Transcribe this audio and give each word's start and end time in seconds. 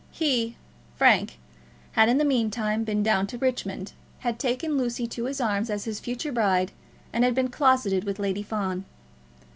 He, 0.09 0.55
Frank, 0.95 1.37
had, 1.91 2.09
in 2.09 2.17
the 2.17 2.25
meantime, 2.25 2.83
been 2.83 3.03
down 3.03 3.27
to 3.27 3.37
Richmond, 3.37 3.93
had 4.17 4.39
taken 4.39 4.75
Lucy 4.75 5.05
to 5.05 5.25
his 5.25 5.39
arms 5.39 5.69
as 5.69 5.85
his 5.85 5.99
future 5.99 6.31
bride, 6.31 6.71
and 7.13 7.23
had 7.23 7.35
been 7.35 7.49
closeted 7.49 8.03
with 8.03 8.17
Lady 8.17 8.41
Fawn. 8.41 8.85